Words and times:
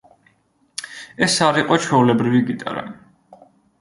ეს 1.27 1.35
არ 1.47 1.59
იყო 1.65 1.79
ჩვეულებრივი 1.83 2.43
გიტარა. 2.49 2.83